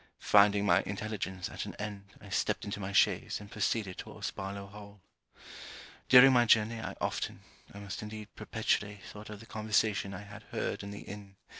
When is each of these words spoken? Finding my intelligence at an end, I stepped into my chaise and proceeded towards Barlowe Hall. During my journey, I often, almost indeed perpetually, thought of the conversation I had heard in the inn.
Finding 0.17 0.65
my 0.65 0.81
intelligence 0.87 1.47
at 1.47 1.67
an 1.67 1.75
end, 1.75 2.05
I 2.19 2.29
stepped 2.29 2.65
into 2.65 2.79
my 2.79 2.91
chaise 2.91 3.39
and 3.39 3.51
proceeded 3.51 3.99
towards 3.99 4.31
Barlowe 4.31 4.65
Hall. 4.65 4.99
During 6.09 6.33
my 6.33 6.45
journey, 6.45 6.81
I 6.81 6.95
often, 6.99 7.41
almost 7.75 8.01
indeed 8.01 8.29
perpetually, 8.35 9.01
thought 9.11 9.29
of 9.29 9.39
the 9.39 9.45
conversation 9.45 10.11
I 10.15 10.23
had 10.23 10.41
heard 10.49 10.81
in 10.81 10.89
the 10.89 11.01
inn. 11.01 11.35